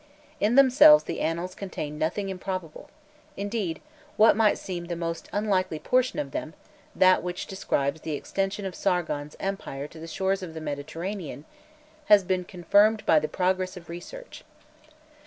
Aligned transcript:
In 0.39 0.55
themselves 0.55 1.03
the 1.03 1.19
annals 1.19 1.53
contain 1.53 1.99
nothing 1.99 2.29
improbable; 2.29 2.89
indeed, 3.37 3.79
what 4.17 4.35
might 4.35 4.57
seem 4.57 4.85
the 4.85 4.95
most 4.95 5.29
unlikely 5.31 5.77
portion 5.77 6.17
of 6.17 6.31
them 6.31 6.55
that 6.95 7.21
which 7.21 7.45
describes 7.45 8.01
the 8.01 8.13
extension 8.15 8.65
of 8.65 8.73
Sargon's 8.73 9.35
empire 9.39 9.87
to 9.89 9.99
the 9.99 10.07
shores 10.07 10.41
of 10.41 10.55
the 10.55 10.59
Mediterranean 10.59 11.45
has 12.05 12.23
been 12.23 12.45
confirmed 12.45 13.05
by 13.05 13.19
the 13.19 13.27
progress 13.27 13.77
of 13.77 13.89
research. 13.89 14.43